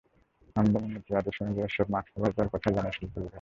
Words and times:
আমদানি 0.55 0.87
নীতি 0.93 1.11
আদেশ 1.15 1.35
অনুযায়ী 1.41 1.67
এসব 1.69 1.87
মাছ 1.93 2.05
খালাস 2.11 2.31
দেওয়ার 2.35 2.51
কথা 2.53 2.67
জানায় 2.75 2.95
শুল্ক 2.97 3.13
বিভাগ। 3.15 3.29